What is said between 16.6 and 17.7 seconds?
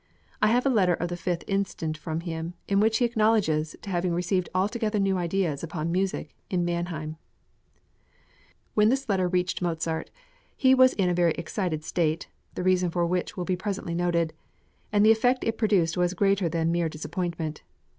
mere disappointment.